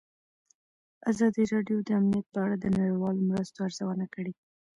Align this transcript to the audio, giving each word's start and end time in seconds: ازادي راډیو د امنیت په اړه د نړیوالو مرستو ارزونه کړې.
ازادي 1.11 1.43
راډیو 1.53 1.77
د 1.83 1.89
امنیت 1.99 2.25
په 2.33 2.39
اړه 2.45 2.55
د 2.59 2.65
نړیوالو 2.77 3.27
مرستو 3.29 3.59
ارزونه 3.67 4.05
کړې. 4.13 4.33